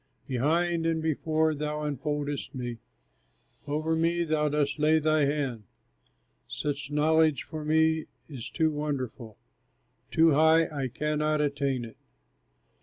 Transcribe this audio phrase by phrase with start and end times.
[0.27, 2.79] Behind and before thou enfoldest me,
[3.67, 5.65] Over me thou dost lay thy hand.
[6.47, 9.37] Such knowledge for me is too wonderful!
[10.09, 11.97] Too high, I cannot attain it.